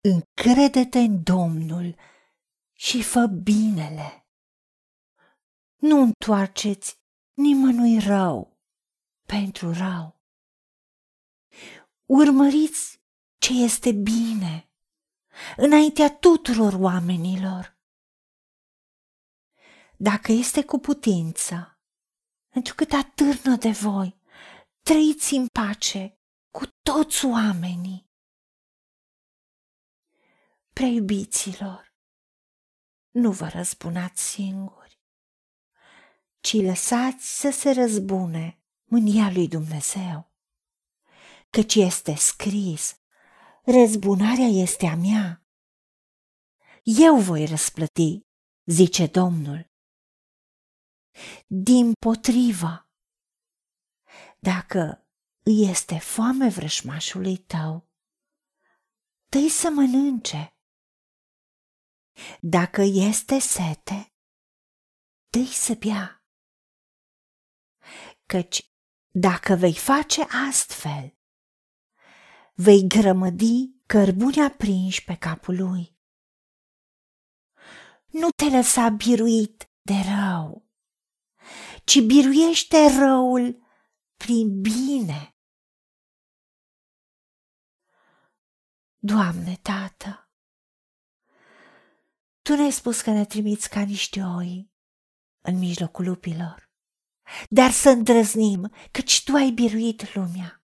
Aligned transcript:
încrede-te 0.00 0.98
în 0.98 1.22
Domnul 1.22 1.96
și 2.72 3.02
fă 3.02 3.26
binele. 3.26 4.26
Nu 5.76 6.00
întoarceți 6.00 6.98
nimănui 7.34 7.98
rău 7.98 8.58
pentru 9.26 9.72
rău. 9.72 10.20
Urmăriți 12.04 13.00
ce 13.38 13.52
este 13.52 13.92
bine 13.92 14.70
înaintea 15.56 16.16
tuturor 16.16 16.72
oamenilor. 16.72 17.78
Dacă 19.96 20.32
este 20.32 20.64
cu 20.64 20.78
putință, 20.78 21.80
întrucât 22.48 22.92
atârnă 22.92 23.56
de 23.56 23.70
voi, 23.70 24.20
trăiți 24.82 25.34
în 25.34 25.46
pace 25.52 26.18
cu 26.50 26.66
toți 26.82 27.24
oamenii. 27.24 28.09
Preiubiților, 30.72 31.94
nu 33.10 33.32
vă 33.32 33.48
răzbunați 33.48 34.22
singuri, 34.22 35.00
ci 36.40 36.52
lăsați 36.52 37.40
să 37.40 37.50
se 37.50 37.70
răzbune 37.70 38.62
mânia 38.84 39.30
lui 39.30 39.48
Dumnezeu. 39.48 40.32
Căci 41.50 41.74
este 41.74 42.14
scris, 42.14 43.00
răzbunarea 43.64 44.46
este 44.46 44.86
a 44.86 44.96
mea. 44.96 45.44
Eu 46.82 47.16
voi 47.20 47.46
răsplăti, 47.46 48.20
zice 48.64 49.06
Domnul. 49.06 49.70
Din 51.46 51.92
potriva, 51.92 52.88
dacă 54.38 55.06
îi 55.42 55.68
este 55.68 55.98
foame 55.98 56.48
vrășmașului 56.48 57.36
tău, 57.36 57.88
dă 59.28 59.48
să 59.48 59.70
mănânce. 59.70 60.54
Dacă 62.40 62.82
este 62.82 63.38
sete, 63.38 64.14
dă 65.28 65.44
să 65.44 65.74
bea. 65.74 66.24
Căci 68.26 68.70
dacă 69.12 69.54
vei 69.54 69.74
face 69.74 70.22
astfel, 70.48 71.18
vei 72.54 72.86
grămădi 72.88 73.70
cărbuni 73.86 74.42
aprinși 74.42 75.04
pe 75.04 75.16
capul 75.16 75.56
lui. 75.56 75.98
Nu 78.06 78.28
te 78.30 78.56
lăsa 78.56 78.88
biruit 78.88 79.70
de 79.82 79.94
rău, 80.14 80.70
ci 81.84 82.00
biruiește 82.00 82.76
răul 82.98 83.66
prin 84.16 84.60
bine. 84.60 85.34
Doamne, 88.98 89.56
Tată, 89.56 90.29
Tu 92.50 92.56
ne-ai 92.56 92.70
spus 92.72 93.00
că 93.00 93.10
ne 93.10 93.24
trimiți 93.24 93.68
ca 93.68 93.80
niște 93.80 94.22
oi 94.22 94.70
în 95.40 95.58
mijlocul 95.58 96.04
lupilor, 96.04 96.70
dar 97.48 97.70
să 97.70 97.88
îndrăznim, 97.88 98.72
căci 98.90 99.24
Tu 99.24 99.32
ai 99.34 99.50
biruit 99.50 100.14
lumea 100.14 100.64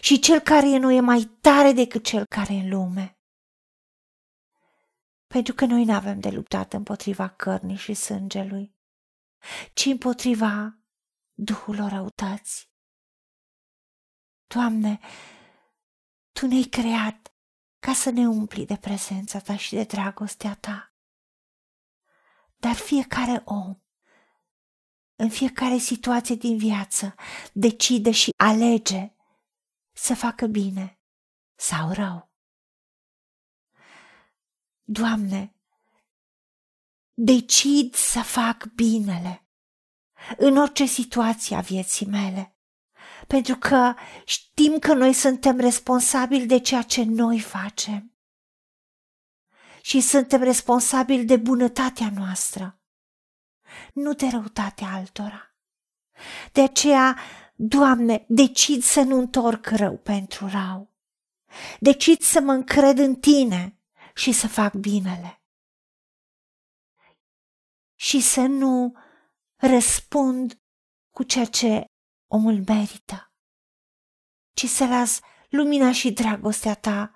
și 0.00 0.18
cel 0.18 0.40
care 0.40 0.70
e 0.70 0.78
nu 0.78 0.92
e 0.92 1.00
mai 1.00 1.22
tare 1.40 1.72
decât 1.72 2.04
cel 2.04 2.26
care 2.26 2.54
e 2.54 2.60
în 2.60 2.68
lume. 2.68 3.18
Pentru 5.26 5.54
că 5.54 5.64
noi 5.64 5.84
nu 5.84 5.92
avem 5.92 6.20
de 6.20 6.28
luptat 6.28 6.72
împotriva 6.72 7.28
cărnii 7.28 7.76
și 7.76 7.94
sângelui, 7.94 8.76
ci 9.74 9.84
împotriva 9.84 10.78
duhulor 11.34 11.90
răutăți. 11.90 12.70
Doamne, 14.46 14.98
Tu 16.32 16.46
ne-ai 16.46 16.62
creat 16.62 17.34
ca 17.78 17.92
să 17.92 18.10
ne 18.10 18.28
umpli 18.28 18.66
de 18.66 18.76
prezența 18.76 19.38
Ta 19.40 19.56
și 19.56 19.74
de 19.74 19.84
dragostea 19.84 20.54
Ta. 20.54 20.88
Dar 22.64 22.74
fiecare 22.74 23.42
om, 23.44 23.76
în 25.16 25.28
fiecare 25.28 25.76
situație 25.76 26.34
din 26.34 26.56
viață, 26.56 27.14
decide 27.52 28.10
și 28.10 28.30
alege 28.36 29.12
să 29.92 30.14
facă 30.14 30.46
bine 30.46 31.00
sau 31.54 31.92
rău. 31.92 32.32
Doamne, 34.82 35.54
decid 37.14 37.94
să 37.94 38.20
fac 38.20 38.64
binele 38.74 39.46
în 40.36 40.56
orice 40.56 40.84
situație 40.84 41.56
a 41.56 41.60
vieții 41.60 42.06
mele 42.06 42.56
pentru 43.26 43.56
că 43.56 43.94
știm 44.24 44.78
că 44.78 44.94
noi 44.94 45.12
suntem 45.12 45.58
responsabili 45.58 46.46
de 46.46 46.60
ceea 46.60 46.82
ce 46.82 47.02
noi 47.02 47.40
facem. 47.40 48.13
Și 49.84 50.00
suntem 50.00 50.42
responsabili 50.42 51.24
de 51.24 51.36
bunătatea 51.36 52.10
noastră, 52.14 52.80
nu 53.94 54.12
de 54.12 54.28
răutatea 54.28 54.92
altora. 54.92 55.56
De 56.52 56.62
aceea, 56.62 57.18
Doamne, 57.54 58.24
decid 58.28 58.82
să 58.82 59.00
nu 59.00 59.18
întorc 59.18 59.66
rău 59.66 59.96
pentru 59.96 60.48
rău. 60.48 60.92
Decid 61.80 62.20
să 62.20 62.40
mă 62.40 62.52
încred 62.52 62.98
în 62.98 63.14
Tine 63.14 63.78
și 64.14 64.32
să 64.32 64.48
fac 64.48 64.74
binele. 64.74 65.42
Și 67.94 68.20
să 68.20 68.40
nu 68.40 68.96
răspund 69.56 70.62
cu 71.10 71.22
ceea 71.22 71.46
ce 71.46 71.84
omul 72.30 72.62
merită, 72.66 73.32
ci 74.52 74.66
să 74.66 74.84
las 74.84 75.20
lumina 75.48 75.92
și 75.92 76.12
dragostea 76.12 76.74
ta 76.74 77.14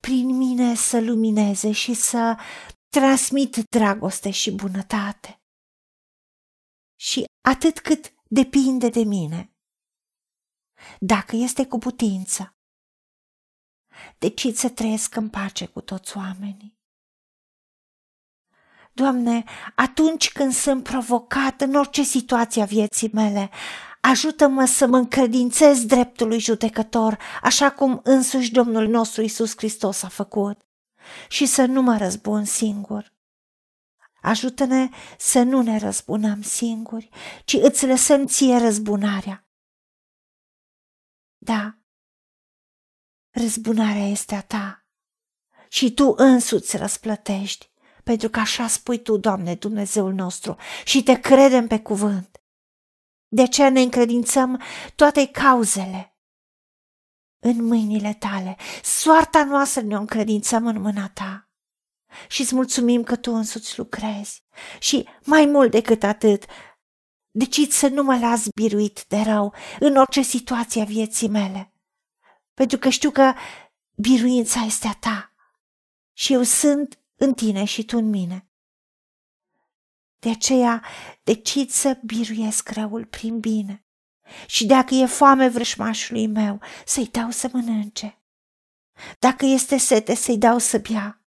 prin 0.00 0.36
mine 0.36 0.74
să 0.74 1.00
lumineze 1.00 1.72
și 1.72 1.94
să 1.94 2.36
transmit 2.88 3.56
dragoste 3.56 4.30
și 4.30 4.50
bunătate. 4.50 5.42
Și 7.00 7.24
atât 7.48 7.78
cât 7.78 8.14
depinde 8.28 8.88
de 8.88 9.04
mine, 9.04 9.52
dacă 11.00 11.36
este 11.36 11.66
cu 11.66 11.78
putință, 11.78 12.56
decid 14.18 14.54
să 14.54 14.70
trăiesc 14.70 15.16
în 15.16 15.28
pace 15.28 15.66
cu 15.66 15.80
toți 15.80 16.16
oamenii. 16.16 16.76
Doamne, 18.92 19.44
atunci 19.74 20.32
când 20.32 20.52
sunt 20.52 20.82
provocat 20.82 21.60
în 21.60 21.74
orice 21.74 22.02
situație 22.02 22.62
a 22.62 22.64
vieții 22.64 23.10
mele, 23.12 23.50
ajută-mă 24.08 24.64
să 24.64 24.86
mă 24.86 24.96
încredințez 24.96 25.84
dreptului 25.84 26.40
judecător, 26.40 27.18
așa 27.42 27.70
cum 27.70 28.00
însuși 28.04 28.52
Domnul 28.52 28.88
nostru 28.88 29.22
Isus 29.22 29.56
Hristos 29.56 30.02
a 30.02 30.08
făcut, 30.08 30.60
și 31.28 31.46
să 31.46 31.64
nu 31.64 31.82
mă 31.82 31.96
răzbun 31.96 32.44
singur. 32.44 33.12
Ajută-ne 34.22 34.88
să 35.18 35.42
nu 35.42 35.62
ne 35.62 35.78
răzbunăm 35.78 36.42
singuri, 36.42 37.08
ci 37.44 37.52
îți 37.52 37.86
lăsăm 37.86 38.26
ție 38.26 38.58
răzbunarea. 38.58 39.46
Da, 41.38 41.78
răzbunarea 43.30 44.06
este 44.06 44.34
a 44.34 44.42
ta 44.42 44.86
și 45.68 45.92
tu 45.92 46.14
însuți 46.16 46.76
răsplătești, 46.76 47.70
pentru 48.04 48.28
că 48.28 48.40
așa 48.40 48.66
spui 48.66 49.02
tu, 49.02 49.16
Doamne, 49.16 49.54
Dumnezeul 49.54 50.12
nostru, 50.12 50.56
și 50.84 51.02
te 51.02 51.20
credem 51.20 51.66
pe 51.66 51.80
cuvânt. 51.80 52.37
De 53.28 53.46
ce 53.46 53.68
ne 53.68 53.80
încredințăm 53.80 54.62
toate 54.94 55.26
cauzele 55.26 56.18
în 57.38 57.64
mâinile 57.64 58.14
tale. 58.14 58.56
Soarta 58.82 59.44
noastră 59.44 59.82
ne-o 59.82 59.98
încredințăm 59.98 60.66
în 60.66 60.80
mâna 60.80 61.08
ta. 61.08 61.50
Și 62.28 62.40
îți 62.40 62.54
mulțumim 62.54 63.02
că 63.02 63.16
tu 63.16 63.32
însuți 63.32 63.78
lucrezi. 63.78 64.44
Și 64.78 65.08
mai 65.24 65.46
mult 65.46 65.70
decât 65.70 66.02
atât, 66.02 66.44
decid 67.30 67.70
să 67.70 67.88
nu 67.88 68.02
mă 68.02 68.18
las 68.18 68.48
biruit 68.48 69.04
de 69.08 69.20
rău 69.20 69.54
în 69.80 69.96
orice 69.96 70.22
situație 70.22 70.82
a 70.82 70.84
vieții 70.84 71.28
mele. 71.28 71.72
Pentru 72.54 72.78
că 72.78 72.88
știu 72.88 73.10
că 73.10 73.32
biruința 73.96 74.60
este 74.60 74.86
a 74.86 74.94
ta. 74.94 75.34
Și 76.12 76.32
eu 76.32 76.42
sunt 76.42 76.98
în 77.16 77.34
tine 77.34 77.64
și 77.64 77.84
tu 77.84 77.96
în 77.96 78.08
mine. 78.08 78.47
De 80.18 80.30
aceea 80.30 80.84
decid 81.22 81.70
să 81.70 82.00
biruiesc 82.04 82.68
răul 82.68 83.04
prin 83.06 83.40
bine. 83.40 83.86
Și 84.46 84.66
dacă 84.66 84.94
e 84.94 85.06
foame 85.06 85.48
vrășmașului 85.48 86.26
meu, 86.26 86.60
să-i 86.84 87.06
dau 87.06 87.30
să 87.30 87.48
mănânce. 87.52 88.22
Dacă 89.18 89.44
este 89.44 89.76
sete, 89.76 90.14
să-i 90.14 90.38
dau 90.38 90.58
să 90.58 90.78
bea. 90.78 91.22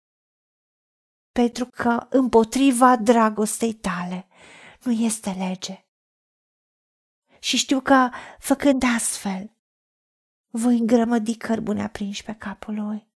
Pentru 1.32 1.66
că 1.66 2.06
împotriva 2.10 2.96
dragostei 2.96 3.74
tale 3.74 4.28
nu 4.82 4.92
este 4.92 5.30
lege. 5.30 5.86
Și 7.38 7.56
știu 7.56 7.80
că, 7.80 8.10
făcând 8.38 8.82
astfel, 8.94 9.56
voi 10.50 10.78
îngrămădi 10.78 11.36
cărbune 11.36 11.82
aprinși 11.82 12.24
pe 12.24 12.34
capul 12.34 12.74
lui. 12.74 13.08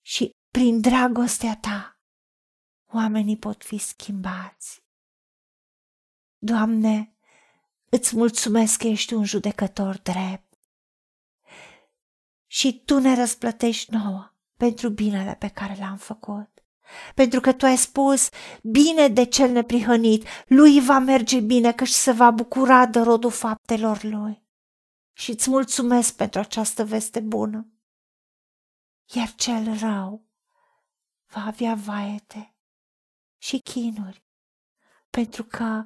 Și 0.00 0.30
prin 0.50 0.80
dragostea 0.80 1.56
ta 1.56 1.99
oamenii 2.92 3.36
pot 3.36 3.64
fi 3.64 3.78
schimbați. 3.78 4.82
Doamne, 6.38 7.14
îți 7.88 8.16
mulțumesc 8.16 8.78
că 8.78 8.86
ești 8.86 9.14
un 9.14 9.24
judecător 9.24 9.98
drept 9.98 10.54
și 12.46 12.82
tu 12.84 12.98
ne 12.98 13.14
răsplătești 13.14 13.94
nouă 13.94 14.32
pentru 14.56 14.88
binele 14.88 15.34
pe 15.34 15.48
care 15.48 15.76
l-am 15.78 15.96
făcut. 15.96 16.48
Pentru 17.14 17.40
că 17.40 17.52
tu 17.52 17.64
ai 17.64 17.76
spus, 17.76 18.28
bine 18.62 19.08
de 19.08 19.24
cel 19.24 19.50
neprihănit, 19.50 20.26
lui 20.46 20.80
va 20.80 20.98
merge 20.98 21.40
bine 21.40 21.72
că 21.72 21.84
și 21.84 21.92
se 21.92 22.12
va 22.12 22.30
bucura 22.30 22.86
de 22.86 23.00
rodul 23.00 23.30
faptelor 23.30 24.02
lui. 24.02 24.42
Și 25.12 25.30
îți 25.30 25.50
mulțumesc 25.50 26.16
pentru 26.16 26.40
această 26.40 26.84
veste 26.84 27.20
bună. 27.20 27.66
Iar 29.12 29.34
cel 29.34 29.78
rău 29.78 30.24
va 31.26 31.44
avea 31.46 31.74
vaete 31.74 32.54
și 33.42 33.58
chinuri, 33.58 34.24
pentru 35.10 35.44
că 35.44 35.84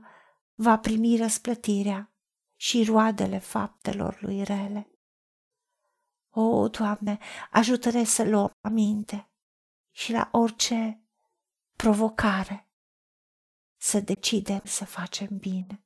va 0.55 0.79
primi 0.79 1.17
răsplătirea 1.17 2.13
și 2.57 2.85
roadele 2.85 3.39
faptelor 3.39 4.19
lui 4.21 4.45
rele. 4.45 4.89
O, 6.31 6.69
Doamne, 6.69 7.19
ajută-ne 7.51 8.05
să 8.05 8.25
luăm 8.25 8.51
aminte 8.61 9.31
și 9.91 10.13
la 10.13 10.29
orice 10.33 11.03
provocare 11.77 12.69
să 13.77 14.01
decidem 14.01 14.61
să 14.65 14.85
facem 14.85 15.37
bine. 15.39 15.85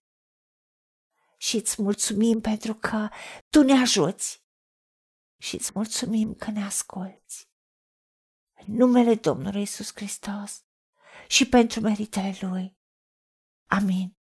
Și 1.37 1.57
îți 1.57 1.83
mulțumim 1.83 2.41
pentru 2.41 2.75
că 2.75 3.09
Tu 3.51 3.63
ne 3.63 3.73
ajuți 3.73 4.45
și 5.37 5.55
îți 5.55 5.71
mulțumim 5.75 6.35
că 6.35 6.51
ne 6.51 6.65
asculți. 6.65 7.51
În 8.55 8.75
numele 8.75 9.15
Domnului 9.15 9.63
Isus 9.63 9.93
Hristos 9.95 10.68
și 11.27 11.49
pentru 11.49 11.81
meritele 11.81 12.39
Lui. 12.41 12.77
Amin. 13.71 14.17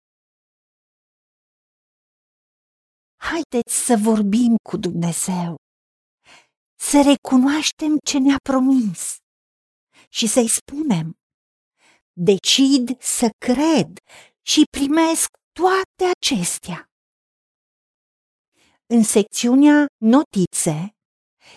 Haideți 3.19 3.75
să 3.85 3.95
vorbim 4.01 4.55
cu 4.69 4.77
Dumnezeu, 4.77 5.55
să 6.79 6.97
recunoaștem 7.05 7.97
ce 8.05 8.17
ne-a 8.19 8.37
promis 8.43 9.15
și 10.09 10.27
să-i 10.27 10.47
spunem, 10.47 11.17
decid 12.13 13.01
să 13.01 13.29
cred 13.37 13.87
și 14.41 14.63
primesc 14.77 15.27
toate 15.51 16.11
acestea. 16.19 16.89
În 18.85 19.03
secțiunea 19.03 19.85
Notițe 19.97 20.95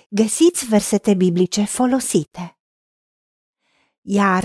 găsiți 0.08 0.66
versete 0.66 1.14
biblice 1.14 1.64
folosite. 1.64 2.58
Iar 4.00 4.44